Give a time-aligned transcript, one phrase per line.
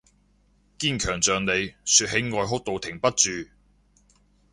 [0.79, 3.47] 堅強像你，說起愛哭到停不住